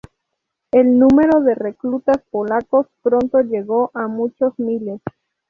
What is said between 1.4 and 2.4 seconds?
de reclutas